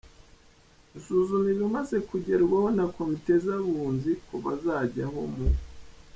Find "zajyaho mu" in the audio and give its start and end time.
4.63-5.47